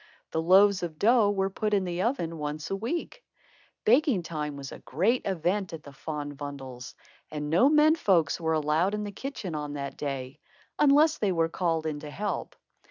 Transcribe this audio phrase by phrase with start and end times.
[0.31, 3.23] The loaves of dough were put in the oven once a week.
[3.85, 6.95] Baking time was a great event at the Van Bommels'
[7.29, 10.39] and no men folks were allowed in the kitchen on that day,
[10.79, 12.55] unless they were called in to help.